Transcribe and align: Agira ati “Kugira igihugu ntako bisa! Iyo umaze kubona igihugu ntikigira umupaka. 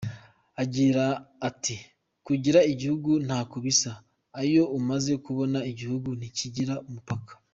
Agira 0.63 1.05
ati 1.49 1.75
“Kugira 2.25 2.59
igihugu 2.71 3.11
ntako 3.25 3.55
bisa! 3.65 3.91
Iyo 4.47 4.63
umaze 4.77 5.11
kubona 5.25 5.59
igihugu 5.71 6.09
ntikigira 6.19 6.75
umupaka. 6.87 7.33